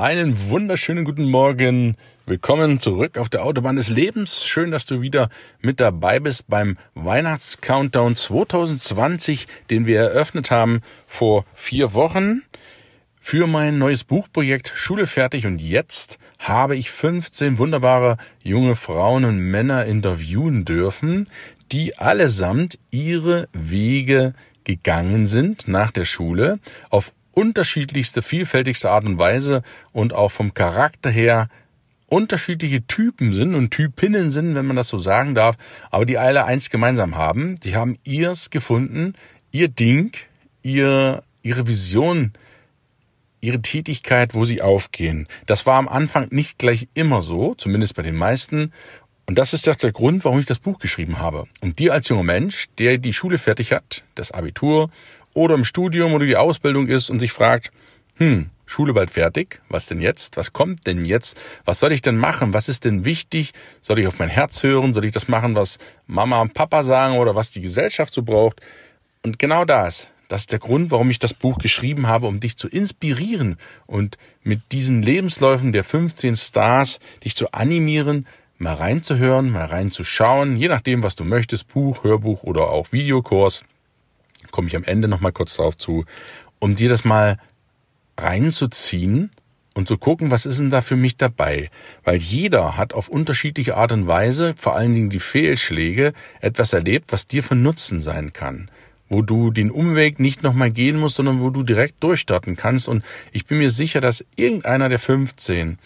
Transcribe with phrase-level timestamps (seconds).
[0.00, 1.96] Einen wunderschönen guten Morgen.
[2.24, 4.44] Willkommen zurück auf der Autobahn des Lebens.
[4.44, 5.28] Schön, dass du wieder
[5.60, 12.42] mit dabei bist beim Weihnachtscountdown 2020, den wir eröffnet haben vor vier Wochen
[13.18, 15.46] für mein neues Buchprojekt Schule fertig.
[15.46, 21.28] Und jetzt habe ich 15 wunderbare junge Frauen und Männer interviewen dürfen,
[21.72, 29.62] die allesamt ihre Wege gegangen sind nach der Schule auf unterschiedlichste, vielfältigste Art und Weise
[29.92, 31.48] und auch vom Charakter her
[32.08, 35.56] unterschiedliche Typen sind und Typinnen sind, wenn man das so sagen darf,
[35.90, 37.60] aber die alle eins gemeinsam haben.
[37.60, 39.14] Die haben ihrs gefunden,
[39.50, 40.16] ihr Ding,
[40.62, 42.32] ihr, ihre Vision,
[43.40, 45.28] ihre Tätigkeit, wo sie aufgehen.
[45.46, 48.72] Das war am Anfang nicht gleich immer so, zumindest bei den meisten.
[49.26, 51.44] Und das ist der Grund, warum ich das Buch geschrieben habe.
[51.60, 54.90] Und dir als junger Mensch, der die Schule fertig hat, das Abitur
[55.34, 57.70] oder im Studium oder die Ausbildung ist und sich fragt,
[58.16, 60.36] hm, Schule bald fertig, was denn jetzt?
[60.36, 61.40] Was kommt denn jetzt?
[61.64, 62.52] Was soll ich denn machen?
[62.52, 63.52] Was ist denn wichtig?
[63.80, 64.92] Soll ich auf mein Herz hören?
[64.92, 68.60] Soll ich das machen, was Mama und Papa sagen oder was die Gesellschaft so braucht?
[69.22, 72.56] Und genau das, das ist der Grund, warum ich das Buch geschrieben habe, um dich
[72.56, 73.56] zu inspirieren
[73.86, 78.26] und mit diesen Lebensläufen der 15 Stars dich zu animieren,
[78.58, 83.64] mal reinzuhören, mal reinzuschauen, je nachdem, was du möchtest, Buch, Hörbuch oder auch Videokurs
[84.50, 86.04] komme ich am Ende nochmal kurz drauf zu,
[86.58, 87.38] um dir das mal
[88.16, 89.30] reinzuziehen
[89.74, 91.70] und zu gucken, was ist denn da für mich dabei?
[92.02, 97.12] Weil jeder hat auf unterschiedliche Art und Weise, vor allen Dingen die Fehlschläge, etwas erlebt,
[97.12, 98.70] was dir von Nutzen sein kann.
[99.08, 102.88] Wo du den Umweg nicht nochmal gehen musst, sondern wo du direkt durchstarten kannst.
[102.88, 105.78] Und ich bin mir sicher, dass irgendeiner der 15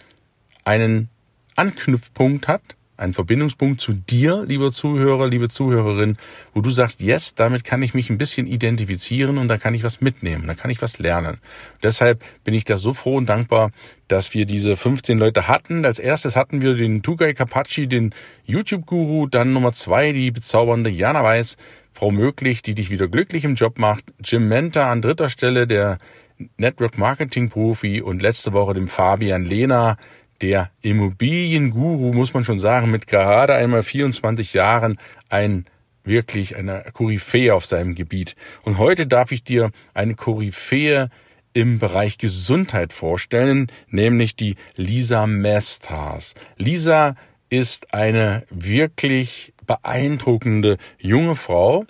[0.65, 1.09] einen
[1.55, 2.63] Anknüpfpunkt hat,
[3.03, 6.17] einen Verbindungspunkt zu dir, lieber Zuhörer, liebe Zuhörerin,
[6.55, 9.83] wo du sagst, yes, damit kann ich mich ein bisschen identifizieren und da kann ich
[9.83, 11.35] was mitnehmen, da kann ich was lernen.
[11.75, 13.71] Und deshalb bin ich da so froh und dankbar,
[14.09, 15.85] dass wir diese 15 Leute hatten.
[15.85, 18.15] Als erstes hatten wir den Tugai Kapachi, den
[18.45, 21.57] YouTube-Guru, dann Nummer zwei, die bezaubernde Jana Weiß,
[21.93, 25.99] Frau Möglich, die dich wieder glücklich im Job macht, Jim Menta an dritter Stelle, der
[26.57, 29.97] Network Marketing Profi und letzte Woche dem Fabian Lehner,
[30.43, 34.99] der Immobilienguru, muss man schon sagen, mit gerade einmal 24 Jahren
[35.29, 35.67] ein
[36.05, 38.35] wirklich eine Koryphäe auf seinem Gebiet.
[38.65, 41.09] Und heute darf ich dir eine Koryphäe
[41.53, 46.35] im Bereich Gesundheit vorstellen, nämlich die Lisa Mestas.
[46.57, 47.15] Lisa
[47.51, 51.85] ist eine wirklich beeindruckende junge Frau,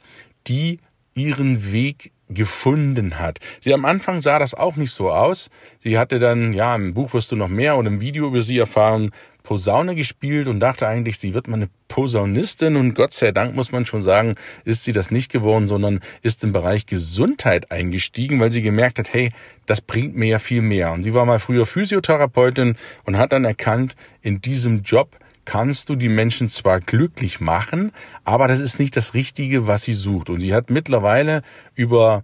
[0.46, 0.80] die
[1.14, 3.38] ihren Weg gefunden hat.
[3.60, 5.50] Sie am Anfang sah das auch nicht so aus.
[5.80, 8.58] Sie hatte dann, ja, im Buch wirst du noch mehr und im Video über sie
[8.58, 9.10] erfahren,
[9.42, 13.72] Posaune gespielt und dachte eigentlich, sie wird mal eine Posaunistin und Gott sei Dank muss
[13.72, 18.52] man schon sagen, ist sie das nicht geworden, sondern ist im Bereich Gesundheit eingestiegen, weil
[18.52, 19.32] sie gemerkt hat, hey,
[19.66, 20.92] das bringt mir ja viel mehr.
[20.92, 25.96] Und sie war mal früher Physiotherapeutin und hat dann erkannt, in diesem Job kannst du
[25.96, 27.92] die Menschen zwar glücklich machen,
[28.24, 30.30] aber das ist nicht das Richtige, was sie sucht.
[30.30, 31.42] Und sie hat mittlerweile
[31.74, 32.22] über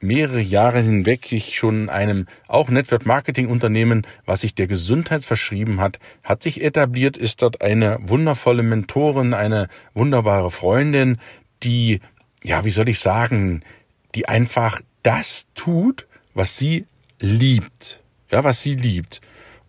[0.00, 5.80] mehrere Jahre hinweg sich schon einem auch Network Marketing Unternehmen, was sich der Gesundheit verschrieben
[5.80, 11.18] hat, hat sich etabliert, ist dort eine wundervolle Mentorin, eine wunderbare Freundin,
[11.62, 12.00] die,
[12.42, 13.62] ja, wie soll ich sagen,
[14.14, 16.86] die einfach das tut, was sie
[17.18, 18.00] liebt.
[18.30, 19.20] Ja, was sie liebt.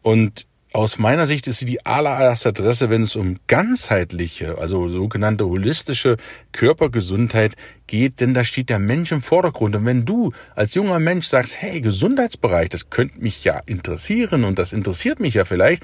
[0.01, 5.47] Und aus meiner Sicht ist sie die allererste Adresse, wenn es um ganzheitliche, also sogenannte
[5.47, 6.17] holistische
[6.51, 7.55] Körpergesundheit
[7.87, 9.77] geht, denn da steht der Mensch im Vordergrund.
[9.77, 14.59] Und wenn du als junger Mensch sagst, hey, Gesundheitsbereich, das könnte mich ja interessieren und
[14.59, 15.81] das interessiert mich ja vielleicht,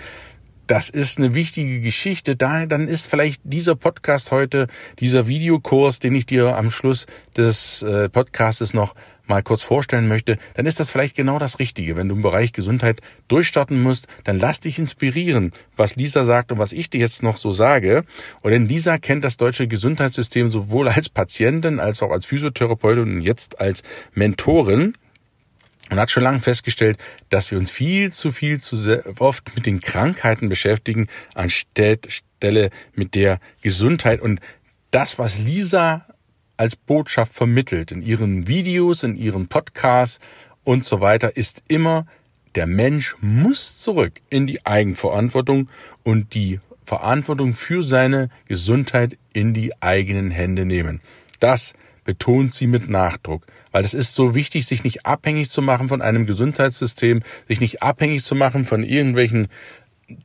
[0.67, 2.35] das ist eine wichtige Geschichte.
[2.35, 4.67] Da, dann ist vielleicht dieser Podcast heute,
[4.99, 7.07] dieser Videokurs, den ich dir am Schluss
[7.37, 8.93] des äh, Podcastes noch
[9.25, 11.95] mal kurz vorstellen möchte, dann ist das vielleicht genau das Richtige.
[11.95, 16.59] Wenn du im Bereich Gesundheit durchstarten musst, dann lass dich inspirieren, was Lisa sagt und
[16.59, 18.03] was ich dir jetzt noch so sage.
[18.41, 23.21] Und denn Lisa kennt das deutsche Gesundheitssystem sowohl als Patientin als auch als Physiotherapeutin und
[23.21, 23.83] jetzt als
[24.13, 24.93] Mentorin
[25.89, 26.97] und hat schon lange festgestellt,
[27.29, 33.39] dass wir uns viel zu viel zu oft mit den Krankheiten beschäftigen, anstelle mit der
[33.61, 34.21] Gesundheit.
[34.21, 34.39] Und
[34.91, 36.05] das, was Lisa
[36.61, 40.19] als Botschaft vermittelt in ihren Videos, in ihren Podcasts
[40.63, 42.05] und so weiter, ist immer
[42.53, 45.69] der Mensch muss zurück in die Eigenverantwortung
[46.03, 51.01] und die Verantwortung für seine Gesundheit in die eigenen Hände nehmen.
[51.39, 51.73] Das
[52.03, 56.03] betont sie mit Nachdruck, weil es ist so wichtig, sich nicht abhängig zu machen von
[56.03, 59.47] einem Gesundheitssystem, sich nicht abhängig zu machen von irgendwelchen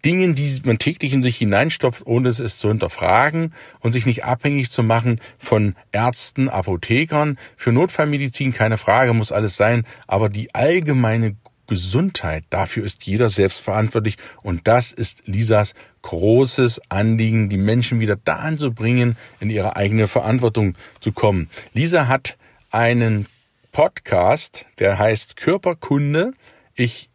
[0.04, 4.70] Dingen, die man täglich in sich hineinstopft, ohne es zu hinterfragen und sich nicht abhängig
[4.70, 7.38] zu machen von Ärzten, Apothekern.
[7.56, 11.36] Für Notfallmedizin keine Frage, muss alles sein, aber die allgemeine
[11.66, 18.16] Gesundheit, dafür ist jeder selbst verantwortlich und das ist Lisas großes Anliegen, die Menschen wieder
[18.16, 21.50] dahin zu bringen, in ihre eigene Verantwortung zu kommen.
[21.72, 22.36] Lisa hat
[22.70, 23.26] einen
[23.72, 26.32] Podcast, der heißt Körperkunde.
[26.74, 27.10] Ich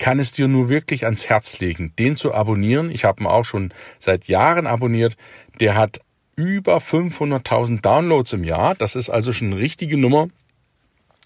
[0.00, 2.90] kann es dir nur wirklich ans Herz legen, den zu abonnieren.
[2.90, 5.16] Ich habe ihn auch schon seit Jahren abonniert.
[5.60, 6.00] Der hat
[6.34, 8.74] über 500.000 Downloads im Jahr.
[8.74, 10.28] Das ist also schon eine richtige Nummer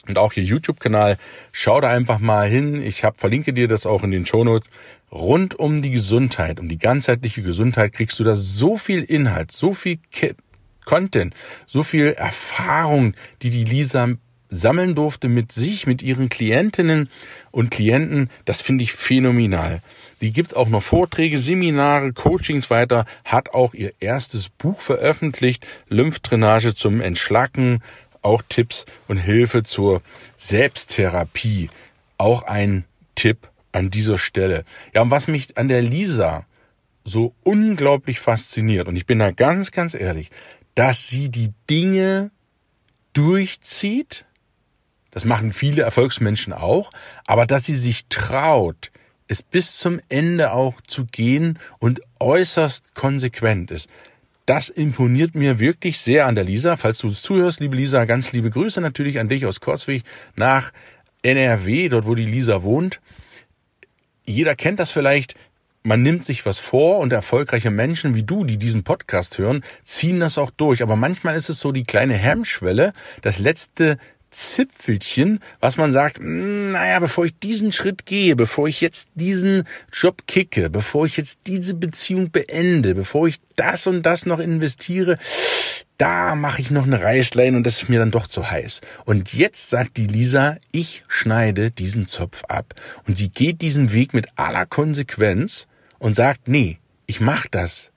[0.09, 1.19] und auch ihr YouTube-Kanal.
[1.53, 2.83] Schau da einfach mal hin.
[2.83, 4.69] Ich hab, verlinke dir das auch in den Shownotes.
[5.11, 9.73] Rund um die Gesundheit, um die ganzheitliche Gesundheit kriegst du da so viel Inhalt, so
[9.73, 10.01] viel
[10.85, 11.35] Content,
[11.67, 14.09] so viel Erfahrung, die die Lisa
[14.49, 17.09] sammeln durfte mit sich, mit ihren Klientinnen
[17.51, 18.31] und Klienten.
[18.45, 19.81] Das finde ich phänomenal.
[20.21, 26.75] Sie gibt auch noch Vorträge, Seminare, Coachings weiter, hat auch ihr erstes Buch veröffentlicht, Lymphdrainage
[26.75, 27.83] zum Entschlacken,
[28.23, 30.03] auch Tipps und Hilfe zur
[30.37, 31.69] Selbsttherapie.
[32.17, 34.65] Auch ein Tipp an dieser Stelle.
[34.95, 36.47] Ja, und was mich an der Lisa
[37.05, 40.31] so unglaublich fasziniert, und ich bin da ganz, ganz ehrlich,
[40.75, 42.31] dass sie die Dinge
[43.13, 44.25] durchzieht,
[45.15, 46.91] das machen viele Erfolgsmenschen auch,
[47.25, 48.91] aber dass sie sich traut,
[49.29, 53.89] es bis zum Ende auch zu gehen und äußerst konsequent ist.
[54.45, 56.77] Das imponiert mir wirklich sehr an der Lisa.
[56.77, 60.03] Falls du es zuhörst, liebe Lisa, ganz liebe Grüße natürlich an dich aus Kurzweg
[60.35, 60.73] nach
[61.23, 63.01] NRW, dort wo die Lisa wohnt.
[64.27, 65.37] Jeder kennt das vielleicht.
[65.85, 70.19] Man nimmt sich was vor und erfolgreiche Menschen wie du, die diesen Podcast hören, ziehen
[70.19, 70.83] das auch durch.
[70.83, 73.99] Aber manchmal ist es so die kleine Hemmschwelle, das letzte
[74.35, 79.65] Zipfelchen, was man sagt, hm, naja, bevor ich diesen Schritt gehe, bevor ich jetzt diesen
[79.93, 85.19] Job kicke, bevor ich jetzt diese Beziehung beende, bevor ich das und das noch investiere,
[85.97, 88.81] da mache ich noch eine Reißlein und das ist mir dann doch zu heiß.
[89.05, 92.75] Und jetzt sagt die Lisa, ich schneide diesen Zopf ab.
[93.07, 97.93] Und sie geht diesen Weg mit aller Konsequenz und sagt, nee, ich mach das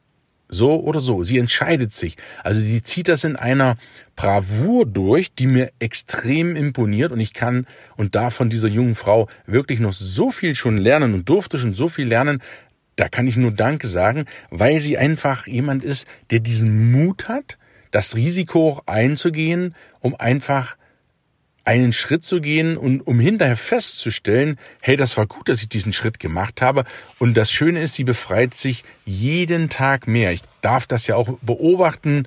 [0.49, 1.23] so oder so.
[1.23, 2.17] Sie entscheidet sich.
[2.43, 3.77] Also sie zieht das in einer
[4.15, 9.27] Bravour durch, die mir extrem imponiert und ich kann und darf von dieser jungen Frau
[9.45, 12.41] wirklich noch so viel schon lernen und durfte schon so viel lernen.
[12.95, 17.57] Da kann ich nur Danke sagen, weil sie einfach jemand ist, der diesen Mut hat,
[17.91, 20.77] das Risiko einzugehen, um einfach
[21.67, 25.91] einen Schritt zu gehen und um hinterher festzustellen, hey, das war gut, dass ich diesen
[25.91, 26.85] Schritt gemacht habe.
[27.19, 30.31] Und das Schöne ist, sie befreit sich jeden Tag mehr.
[30.31, 32.25] Ich darf das ja auch beobachten,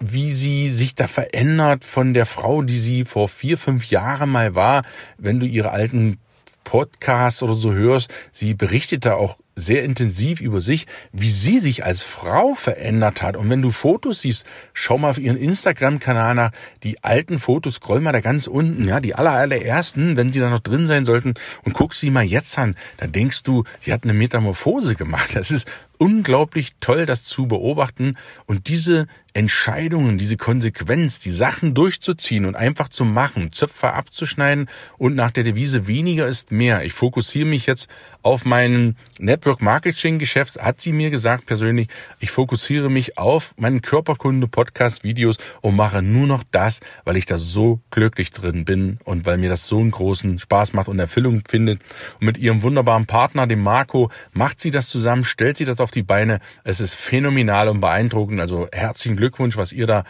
[0.00, 4.56] wie sie sich da verändert von der Frau, die sie vor vier, fünf Jahren mal
[4.56, 4.82] war.
[5.16, 6.18] Wenn du ihre alten
[6.64, 11.82] Podcasts oder so hörst, sie berichtet da auch sehr intensiv über sich, wie sie sich
[11.82, 13.36] als Frau verändert hat.
[13.36, 14.44] Und wenn du Fotos siehst,
[14.74, 16.50] schau mal auf ihren Instagram-Kanal nach.
[16.82, 20.50] Die alten Fotos, scroll mal da ganz unten, ja, die aller, allerersten, wenn die da
[20.50, 21.34] noch drin sein sollten,
[21.64, 22.76] und guck sie mal jetzt an.
[22.98, 25.34] Dann denkst du, sie hat eine Metamorphose gemacht.
[25.34, 25.66] Das ist
[25.98, 32.88] unglaublich toll, das zu beobachten und diese Entscheidungen, diese Konsequenz, die Sachen durchzuziehen und einfach
[32.88, 36.84] zu machen, Zöpfe abzuschneiden und nach der Devise weniger ist mehr.
[36.84, 37.88] Ich fokussiere mich jetzt
[38.22, 41.88] auf meinen Network Marketing Geschäft, hat sie mir gesagt persönlich,
[42.18, 47.26] ich fokussiere mich auf meinen Körperkunde Podcast Videos und mache nur noch das, weil ich
[47.26, 50.98] da so glücklich drin bin und weil mir das so einen großen Spaß macht und
[50.98, 51.82] Erfüllung findet.
[52.20, 55.92] Und mit ihrem wunderbaren Partner, dem Marco, macht sie das zusammen, stellt sie das auf
[55.92, 56.40] die Beine.
[56.64, 58.40] Es ist phänomenal und beeindruckend.
[58.40, 60.02] Also herzlichen Glückwunsch, was ihr da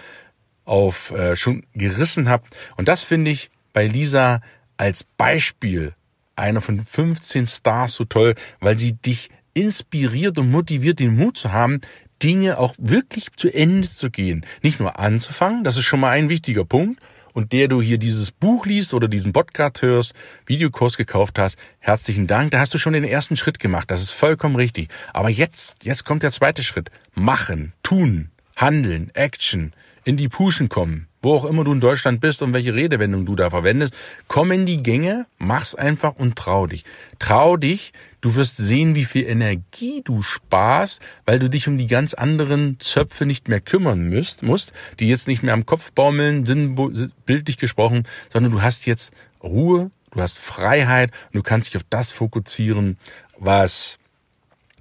[0.64, 2.56] auf äh, schon gerissen habt.
[2.78, 4.40] Und das finde ich bei Lisa
[4.78, 5.92] als Beispiel
[6.34, 11.52] einer von 15 Stars so toll, weil sie dich inspiriert und motiviert, den Mut zu
[11.52, 11.82] haben,
[12.22, 14.46] Dinge auch wirklich zu Ende zu gehen.
[14.62, 17.02] Nicht nur anzufangen, das ist schon mal ein wichtiger Punkt,
[17.36, 20.14] und der du hier dieses Buch liest oder diesen Podcast hörst,
[20.46, 22.50] Videokurs gekauft hast, herzlichen Dank.
[22.52, 23.90] Da hast du schon den ersten Schritt gemacht.
[23.90, 24.88] Das ist vollkommen richtig.
[25.12, 26.90] Aber jetzt, jetzt kommt der zweite Schritt.
[27.12, 32.40] Machen, tun, handeln, Action, in die Puschen kommen wo auch immer du in Deutschland bist
[32.40, 33.92] und welche Redewendung du da verwendest,
[34.28, 36.84] komm in die Gänge, mach's einfach und trau dich.
[37.18, 41.88] Trau dich, du wirst sehen, wie viel Energie du sparst, weil du dich um die
[41.88, 46.46] ganz anderen Zöpfe nicht mehr kümmern müsst, musst, die jetzt nicht mehr am Kopf baumeln,
[46.46, 51.86] sinnbildlich gesprochen, sondern du hast jetzt Ruhe, du hast Freiheit und du kannst dich auf
[51.90, 52.98] das fokussieren,
[53.36, 53.98] was,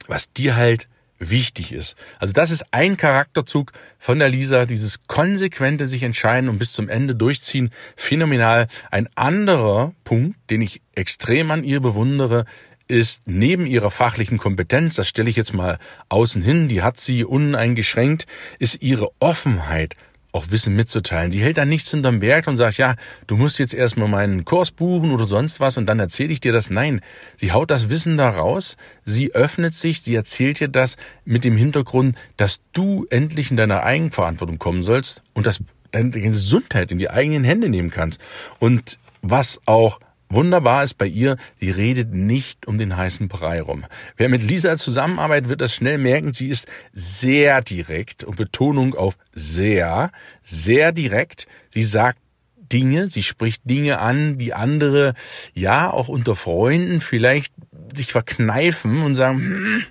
[0.06, 0.88] was dir halt
[1.30, 1.96] wichtig ist.
[2.20, 6.90] Also das ist ein Charakterzug von der Lisa, dieses konsequente sich entscheiden und bis zum
[6.90, 8.68] Ende durchziehen, phänomenal.
[8.92, 12.46] Ein anderer Punkt, den ich extrem an ihr bewundere,
[12.88, 15.80] ist neben ihrer fachlichen Kompetenz, das stelle ich jetzt mal
[16.10, 18.28] außen hin, die hat sie uneingeschränkt,
[18.60, 19.96] ist ihre Offenheit
[20.36, 21.32] auch Wissen mitzuteilen.
[21.32, 24.70] Die hält da nichts hinterm Berg und sagt, ja, du musst jetzt erstmal meinen Kurs
[24.70, 26.70] buchen oder sonst was und dann erzähle ich dir das.
[26.70, 27.02] Nein,
[27.38, 28.76] sie haut das Wissen da raus,
[29.06, 33.84] sie öffnet sich, sie erzählt dir das mit dem Hintergrund, dass du endlich in deiner
[33.84, 35.62] Eigenverantwortung kommen sollst und dass
[35.92, 38.20] deine Gesundheit in die eigenen Hände nehmen kannst.
[38.60, 43.86] Und was auch Wunderbar ist bei ihr, sie redet nicht um den heißen Brei rum.
[44.18, 46.34] Wer mit Lisa zusammenarbeitet, wird das schnell merken.
[46.34, 51.48] Sie ist sehr direkt und Betonung auf sehr, sehr direkt.
[51.70, 52.20] Sie sagt
[52.72, 55.14] Dinge, sie spricht Dinge an, die andere,
[55.54, 57.54] ja, auch unter Freunden vielleicht
[57.96, 59.84] sich verkneifen und sagen, hm,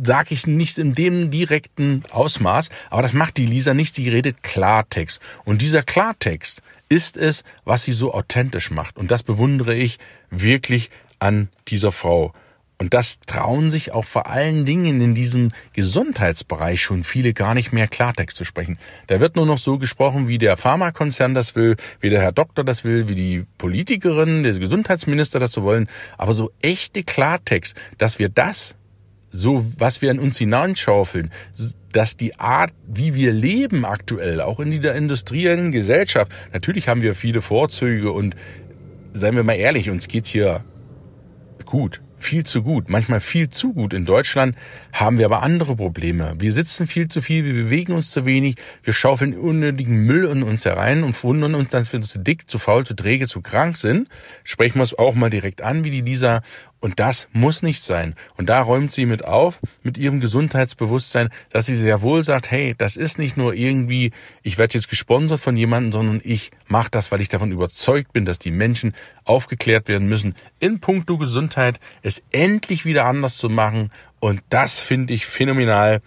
[0.00, 4.42] sage ich nicht in dem direkten Ausmaß, aber das macht die Lisa nicht, sie redet
[4.42, 5.20] Klartext.
[5.44, 8.96] Und dieser Klartext ist es, was sie so authentisch macht.
[8.96, 9.98] Und das bewundere ich
[10.30, 12.32] wirklich an dieser Frau.
[12.78, 17.72] Und das trauen sich auch vor allen Dingen in diesem Gesundheitsbereich schon viele gar nicht
[17.72, 18.78] mehr Klartext zu sprechen.
[19.06, 22.64] Da wird nur noch so gesprochen, wie der Pharmakonzern das will, wie der Herr Doktor
[22.64, 25.88] das will, wie die Politikerin, der Gesundheitsminister das so wollen.
[26.18, 28.76] Aber so echte Klartext, dass wir das
[29.36, 31.30] so was wir in uns hineinschaufeln,
[31.96, 37.14] dass die Art, wie wir leben aktuell, auch in der industriellen Gesellschaft, natürlich haben wir
[37.14, 38.36] viele Vorzüge und
[39.14, 40.62] seien wir mal ehrlich, uns geht's hier
[41.64, 43.92] gut viel zu gut, manchmal viel zu gut.
[43.92, 44.56] In Deutschland
[44.92, 46.34] haben wir aber andere Probleme.
[46.38, 50.42] Wir sitzen viel zu viel, wir bewegen uns zu wenig, wir schaufeln unnötigen Müll in
[50.42, 53.76] uns herein und wundern uns, dass wir zu dick, zu faul, zu träge, zu krank
[53.76, 54.08] sind.
[54.44, 56.42] Sprechen wir es auch mal direkt an, wie die Lisa
[56.78, 58.14] und das muss nicht sein.
[58.36, 62.74] Und da räumt sie mit auf, mit ihrem Gesundheitsbewusstsein, dass sie sehr wohl sagt, hey,
[62.76, 67.10] das ist nicht nur irgendwie, ich werde jetzt gesponsert von jemandem, sondern ich mache das,
[67.10, 68.94] weil ich davon überzeugt bin, dass die Menschen
[69.24, 73.90] aufgeklärt werden müssen, in puncto Gesundheit es endlich wieder anders zu machen.
[74.20, 76.00] Und das finde ich phänomenal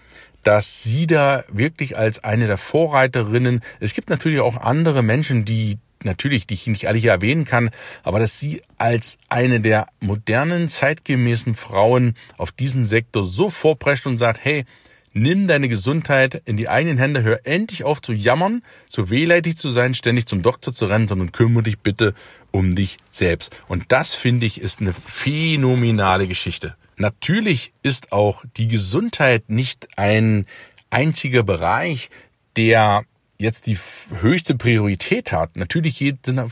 [0.43, 5.79] dass sie da wirklich als eine der Vorreiterinnen, es gibt natürlich auch andere Menschen, die
[6.01, 7.71] natürlich, die ich nicht alle hier erwähnen kann,
[8.03, 14.17] aber dass sie als eine der modernen, zeitgemäßen Frauen auf diesem Sektor so vorprescht und
[14.17, 14.65] sagt, hey,
[15.13, 19.69] nimm deine Gesundheit in die eigenen Hände, hör endlich auf zu jammern, so wehleidig zu
[19.69, 22.13] sein, ständig zum Doktor zu rennen, sondern kümmere dich bitte
[22.51, 23.55] um dich selbst.
[23.67, 26.75] Und das finde ich ist eine phänomenale Geschichte.
[26.97, 30.45] Natürlich ist auch die Gesundheit nicht ein
[30.89, 32.09] einziger Bereich,
[32.57, 33.03] der
[33.37, 33.77] jetzt die
[34.19, 35.55] höchste Priorität hat.
[35.55, 36.03] Natürlich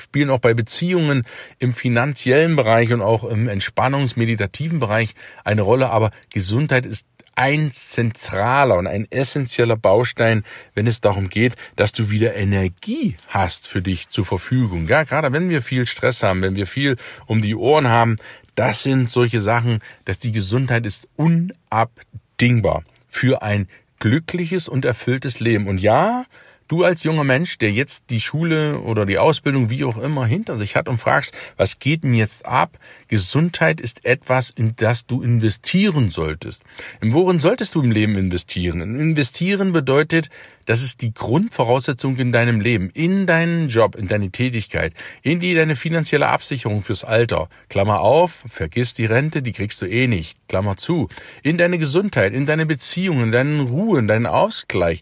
[0.01, 1.23] spielen auch bei Beziehungen
[1.59, 7.05] im finanziellen Bereich und auch im entspannungsmeditativen Bereich eine Rolle, aber Gesundheit ist
[7.37, 13.67] ein zentraler und ein essentieller Baustein, wenn es darum geht, dass du wieder Energie hast
[13.67, 14.87] für dich zur Verfügung.
[14.87, 18.15] Ja, gerade wenn wir viel Stress haben, wenn wir viel um die Ohren haben,
[18.55, 23.67] das sind solche Sachen, dass die Gesundheit ist unabdingbar für ein
[23.99, 25.67] glückliches und erfülltes Leben.
[25.67, 26.25] Und ja,
[26.67, 30.57] Du als junger Mensch, der jetzt die Schule oder die Ausbildung, wie auch immer, hinter
[30.57, 32.77] sich hat und fragst, was geht denn jetzt ab?
[33.07, 36.61] Gesundheit ist etwas, in das du investieren solltest.
[36.99, 38.81] In worin solltest du im Leben investieren?
[38.99, 40.29] Investieren bedeutet,
[40.65, 45.55] das ist die Grundvoraussetzung in deinem Leben, in deinen Job, in deine Tätigkeit, in die
[45.55, 47.47] deine finanzielle Absicherung fürs Alter.
[47.69, 50.37] Klammer auf, vergiss die Rente, die kriegst du eh nicht.
[50.49, 51.07] Klammer zu.
[51.43, 55.01] In deine Gesundheit, in deine Beziehungen, in deinen Ruhe, in deinen Ausgleich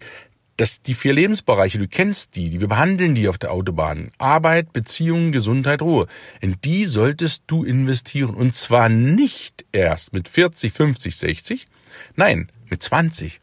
[0.57, 4.11] das, die vier Lebensbereiche, du kennst die, die wir behandeln die auf der Autobahn.
[4.17, 6.07] Arbeit, Beziehungen, Gesundheit, Ruhe.
[6.39, 8.35] In die solltest du investieren.
[8.35, 11.67] Und zwar nicht erst mit 40, 50, 60.
[12.15, 13.41] Nein, mit 20.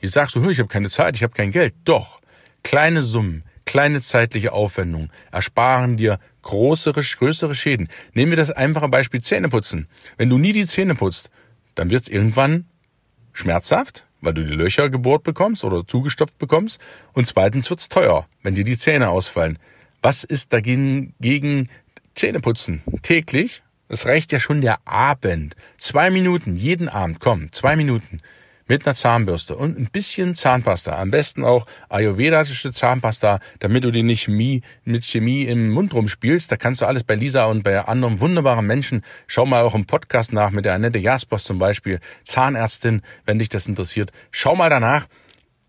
[0.00, 1.74] Jetzt sagst du, ich habe keine Zeit, ich habe kein Geld.
[1.84, 2.20] Doch,
[2.62, 7.88] kleine Summen, kleine zeitliche Aufwendungen ersparen dir größere, größere Schäden.
[8.12, 9.88] Nehmen wir das einfache Beispiel Zähneputzen.
[10.16, 11.30] Wenn du nie die Zähne putzt,
[11.74, 12.66] dann wird's irgendwann
[13.32, 16.80] schmerzhaft, weil du die Löcher gebohrt bekommst oder zugestopft bekommst.
[17.12, 19.58] Und zweitens wird's teuer, wenn dir die Zähne ausfallen.
[20.00, 21.68] Was ist dagegen gegen
[22.14, 22.82] Zähneputzen?
[23.02, 23.62] Täglich?
[23.88, 25.54] Es reicht ja schon der Abend.
[25.76, 28.22] Zwei Minuten jeden Abend, komm, zwei Minuten
[28.66, 30.98] mit einer Zahnbürste und ein bisschen Zahnpasta.
[30.98, 36.50] Am besten auch ayurvedische Zahnpasta, damit du die nicht mit Chemie im Mund rumspielst.
[36.50, 39.02] Da kannst du alles bei Lisa und bei anderen wunderbaren Menschen.
[39.26, 43.48] Schau mal auch im Podcast nach mit der Annette Jaspers zum Beispiel, Zahnärztin, wenn dich
[43.48, 44.12] das interessiert.
[44.30, 45.06] Schau mal danach.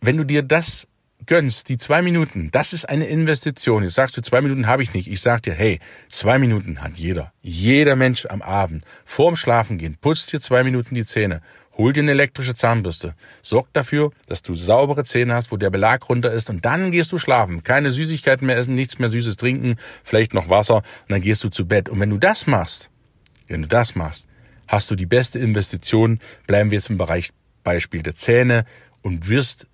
[0.02, 0.88] Wenn du dir das
[1.26, 3.84] gönnst, die zwei Minuten, das ist eine Investition.
[3.84, 5.10] Jetzt sagst du, zwei Minuten habe ich nicht.
[5.10, 7.32] Ich sag dir, hey, zwei Minuten hat jeder.
[7.42, 8.84] Jeder Mensch am Abend.
[9.06, 11.42] Vorm Schlafen gehen, putzt dir zwei Minuten die Zähne.
[11.76, 13.16] Hol dir eine elektrische Zahnbürste.
[13.42, 17.12] Sorg dafür, dass du saubere Zähne hast, wo der Belag runter ist und dann gehst
[17.12, 17.64] du schlafen.
[17.64, 21.50] Keine Süßigkeiten mehr essen, nichts mehr Süßes trinken, vielleicht noch Wasser und dann gehst du
[21.50, 21.90] zu Bett.
[21.90, 22.90] Und wenn du das machst,
[23.48, 24.28] wenn du das machst,
[24.68, 27.32] hast du die beste Investition, bleiben wir jetzt im Bereich
[27.64, 28.66] Beispiel der Zähne
[29.02, 29.68] und wirst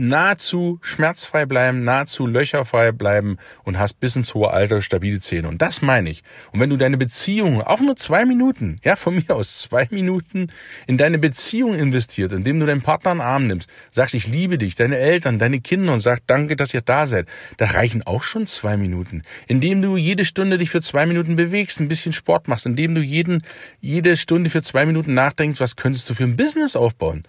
[0.00, 5.48] nahezu schmerzfrei bleiben, nahezu löcherfrei bleiben und hast bis ins hohe Alter stabile Zähne.
[5.48, 6.22] Und das meine ich.
[6.52, 10.50] Und wenn du deine Beziehung, auch nur zwei Minuten, ja, von mir aus zwei Minuten,
[10.86, 14.56] in deine Beziehung investiert, indem du deinen Partner in den Arm nimmst, sagst, ich liebe
[14.56, 17.28] dich, deine Eltern, deine Kinder und sagst, danke, dass ihr da seid,
[17.58, 19.22] da reichen auch schon zwei Minuten.
[19.46, 23.02] Indem du jede Stunde dich für zwei Minuten bewegst, ein bisschen Sport machst, indem du
[23.02, 23.42] jeden,
[23.80, 27.24] jede Stunde für zwei Minuten nachdenkst, was könntest du für ein Business aufbauen?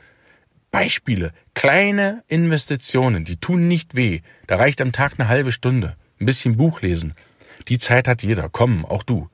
[0.71, 4.21] Beispiele, kleine Investitionen, die tun nicht weh.
[4.47, 5.95] Da reicht am Tag eine halbe Stunde.
[6.19, 7.13] Ein bisschen Buch lesen.
[7.67, 8.49] Die Zeit hat jeder.
[8.49, 9.29] Komm, auch du.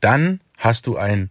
[0.00, 1.30] Dann hast du ein,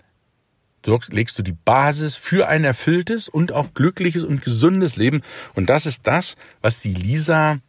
[1.10, 5.22] legst du die Basis für ein erfülltes und auch glückliches und gesundes Leben.
[5.54, 7.60] Und das ist das, was die Lisa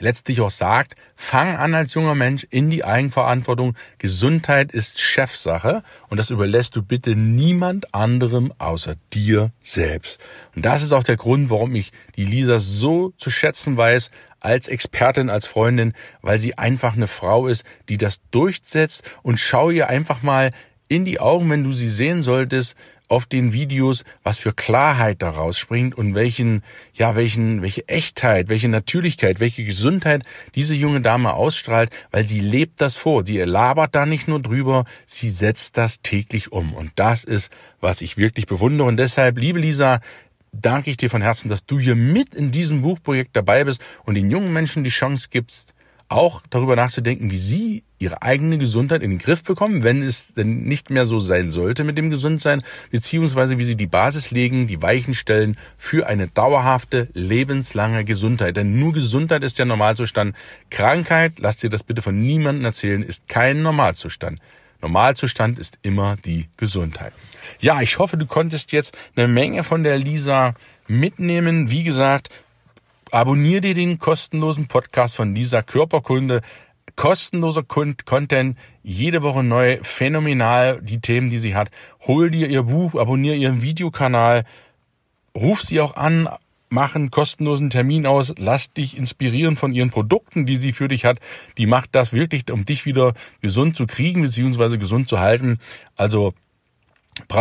[0.00, 3.74] letztlich auch sagt, fang an als junger Mensch in die Eigenverantwortung.
[3.98, 10.20] Gesundheit ist Chefsache und das überlässt du bitte niemand anderem außer dir selbst.
[10.54, 14.68] Und das ist auch der Grund, warum ich die Lisa so zu schätzen weiß als
[14.68, 19.88] Expertin, als Freundin, weil sie einfach eine Frau ist, die das durchsetzt und schau ihr
[19.88, 20.50] einfach mal
[20.88, 22.74] in die Augen, wenn du sie sehen solltest,
[23.08, 28.68] auf den Videos, was für Klarheit daraus springt und welchen, ja, welchen, welche Echtheit, welche
[28.68, 33.24] Natürlichkeit, welche Gesundheit diese junge Dame ausstrahlt, weil sie lebt das vor.
[33.24, 36.74] Sie labert da nicht nur drüber, sie setzt das täglich um.
[36.74, 38.88] Und das ist, was ich wirklich bewundere.
[38.88, 40.00] Und deshalb, liebe Lisa,
[40.52, 44.14] danke ich dir von Herzen, dass du hier mit in diesem Buchprojekt dabei bist und
[44.14, 45.74] den jungen Menschen die Chance gibst,
[46.08, 50.64] auch darüber nachzudenken, wie sie ihre eigene Gesundheit in den Griff bekommen, wenn es denn
[50.64, 54.82] nicht mehr so sein sollte mit dem Gesundsein, beziehungsweise wie sie die Basis legen, die
[54.82, 58.56] Weichen stellen für eine dauerhafte, lebenslange Gesundheit.
[58.56, 60.36] Denn nur Gesundheit ist der Normalzustand.
[60.70, 64.40] Krankheit, lasst dir das bitte von niemandem erzählen, ist kein Normalzustand.
[64.80, 67.12] Normalzustand ist immer die Gesundheit.
[67.58, 70.54] Ja, ich hoffe, du konntest jetzt eine Menge von der Lisa
[70.86, 71.70] mitnehmen.
[71.70, 72.30] Wie gesagt,
[73.10, 76.42] abonnier dir den kostenlosen Podcast von Lisa Körperkunde.
[76.98, 81.70] Kostenloser Content, jede Woche neu, phänomenal die Themen, die sie hat.
[82.08, 84.44] Hol dir ihr Buch, abonnier ihren Videokanal,
[85.32, 86.28] ruf sie auch an,
[86.70, 91.04] mach einen kostenlosen Termin aus, lass dich inspirieren von ihren Produkten, die sie für dich
[91.04, 91.20] hat.
[91.56, 95.60] Die macht das wirklich, um dich wieder gesund zu kriegen, beziehungsweise gesund zu halten.
[95.94, 96.34] Also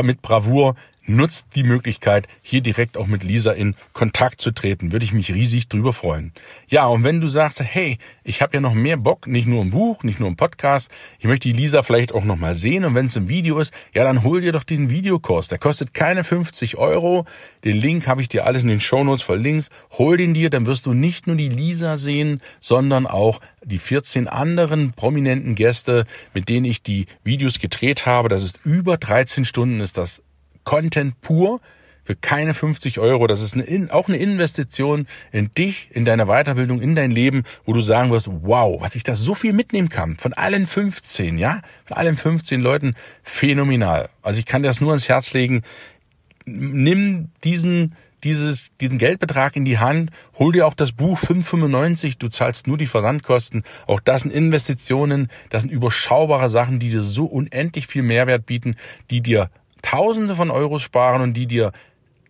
[0.03, 0.75] mit Bravour
[1.07, 4.91] nutzt die Möglichkeit, hier direkt auch mit Lisa in Kontakt zu treten.
[4.91, 6.33] Würde ich mich riesig drüber freuen.
[6.67, 9.71] Ja, und wenn du sagst, hey, ich habe ja noch mehr Bock, nicht nur im
[9.71, 10.89] Buch, nicht nur im Podcast,
[11.19, 13.73] ich möchte die Lisa vielleicht auch noch mal sehen und wenn es im Video ist,
[13.93, 15.47] ja, dann hol dir doch diesen Videokurs.
[15.47, 17.25] Der kostet keine 50 Euro.
[17.63, 19.69] Den Link habe ich dir alles in den Shownotes verlinkt.
[19.97, 24.27] Hol den dir, dann wirst du nicht nur die Lisa sehen, sondern auch die 14
[24.27, 28.29] anderen prominenten Gäste, mit denen ich die Videos gedreht habe.
[28.29, 30.21] Das ist über 13 Stunden, ist das
[30.67, 31.61] Content pur
[32.03, 33.25] für keine 50 Euro.
[33.27, 37.71] Das ist eine, auch eine Investition in dich, in deine Weiterbildung, in dein Leben, wo
[37.71, 40.17] du sagen wirst, wow, was ich da so viel mitnehmen kann.
[40.17, 41.61] Von allen 15, ja?
[41.85, 44.09] Von allen 15 Leuten phänomenal.
[44.21, 45.63] Also ich kann dir das nur ans Herz legen.
[46.45, 52.27] Nimm diesen, dieses, diesen Geldbetrag in die Hand, hol dir auch das Buch 5,95, du
[52.27, 53.63] zahlst nur die Versandkosten.
[53.85, 58.75] Auch das sind Investitionen, das sind überschaubare Sachen, die dir so unendlich viel Mehrwert bieten,
[59.11, 59.49] die dir
[59.81, 61.71] Tausende von Euros sparen und die dir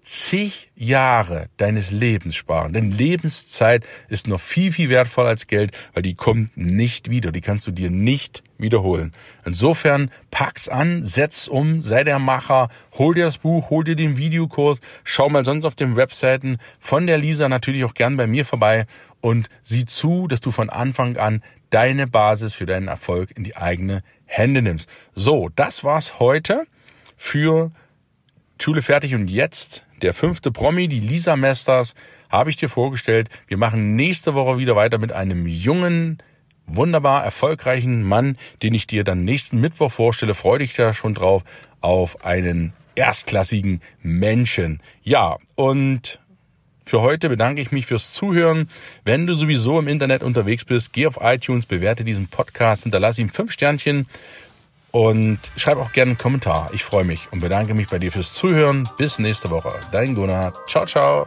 [0.07, 2.71] zig Jahre deines Lebens sparen.
[2.71, 7.33] Denn Lebenszeit ist noch viel, viel wertvoller als Geld, weil die kommt nicht wieder.
[7.33, 9.11] Die kannst du dir nicht wiederholen.
[9.43, 14.17] Insofern pack's an, setz um, sei der Macher, hol dir das Buch, hol dir den
[14.17, 18.45] Videokurs, schau mal sonst auf den Webseiten von der Lisa natürlich auch gern bei mir
[18.45, 18.85] vorbei
[19.19, 23.57] und sieh zu, dass du von Anfang an deine Basis für deinen Erfolg in die
[23.57, 24.87] eigene Hände nimmst.
[25.15, 26.65] So, das war's heute
[27.17, 27.71] für
[28.61, 31.95] Schule fertig und jetzt der fünfte Promi, die Lisa Mesters,
[32.29, 33.29] habe ich dir vorgestellt.
[33.47, 36.19] Wir machen nächste Woche wieder weiter mit einem jungen,
[36.65, 40.33] wunderbar erfolgreichen Mann, den ich dir dann nächsten Mittwoch vorstelle.
[40.33, 41.43] Freue dich da schon drauf
[41.81, 44.81] auf einen erstklassigen Menschen.
[45.03, 46.19] Ja, und
[46.85, 48.67] für heute bedanke ich mich fürs Zuhören.
[49.03, 53.29] Wenn du sowieso im Internet unterwegs bist, geh auf iTunes, bewerte diesen Podcast, hinterlasse ihm
[53.29, 54.07] fünf Sternchen
[54.91, 56.69] und schreib auch gerne einen Kommentar.
[56.73, 58.89] Ich freue mich und bedanke mich bei dir fürs Zuhören.
[58.97, 59.73] Bis nächste Woche.
[59.91, 60.53] Dein Gunnar.
[60.67, 61.25] Ciao, ciao.